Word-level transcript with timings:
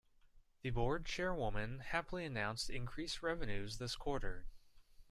The 0.63 0.71
board 0.71 1.05
chairwoman 1.05 1.81
happily 1.81 2.25
announced 2.25 2.71
increased 2.71 3.21
revenues 3.21 3.77
this 3.77 3.95
quarter. 3.95 4.47